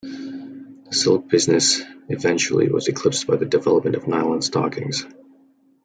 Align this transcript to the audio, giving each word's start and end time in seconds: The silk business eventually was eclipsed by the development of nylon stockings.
The 0.03 0.93
silk 0.95 1.27
business 1.29 1.79
eventually 2.09 2.69
was 2.69 2.87
eclipsed 2.87 3.27
by 3.27 3.35
the 3.35 3.45
development 3.45 3.95
of 3.95 4.07
nylon 4.07 4.41
stockings. 4.41 5.05